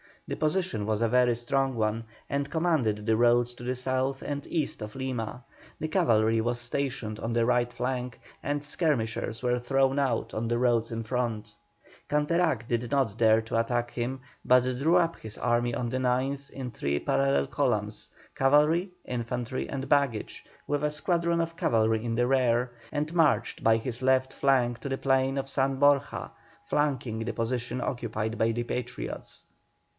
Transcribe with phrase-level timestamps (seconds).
[0.27, 4.47] The position was a very strong one, and commanded the roads to the south and
[4.47, 5.43] east of Lima.
[5.77, 10.57] The cavalry was stationed on the right flank, and skirmishers were thrown out on the
[10.57, 11.53] roads in front.
[12.09, 16.49] Canterac did not dare to attack him, but drew up his army on the 9th
[16.49, 22.25] in three parallel columns cavalry, infantry, and baggage with a squadron of cavalry in the
[22.25, 26.31] rear, and marched by his left flank to the plain of San Borja,
[26.65, 29.43] flanking the position occupied by the Patriots.